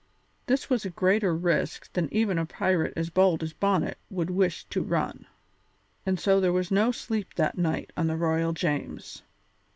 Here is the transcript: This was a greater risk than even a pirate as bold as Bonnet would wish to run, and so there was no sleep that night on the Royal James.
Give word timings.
This 0.47 0.67
was 0.67 0.83
a 0.83 0.89
greater 0.89 1.35
risk 1.35 1.93
than 1.93 2.11
even 2.11 2.39
a 2.39 2.45
pirate 2.47 2.93
as 2.95 3.11
bold 3.11 3.43
as 3.43 3.53
Bonnet 3.53 3.99
would 4.09 4.31
wish 4.31 4.63
to 4.69 4.81
run, 4.81 5.27
and 6.07 6.19
so 6.19 6.39
there 6.39 6.51
was 6.51 6.71
no 6.71 6.91
sleep 6.91 7.35
that 7.35 7.55
night 7.55 7.93
on 7.95 8.07
the 8.07 8.17
Royal 8.17 8.51
James. 8.51 9.21